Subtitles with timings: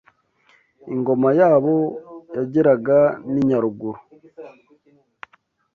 [0.93, 1.75] Ingoma yabo
[2.35, 2.97] yageraga
[3.31, 3.99] n’i Nyaruguru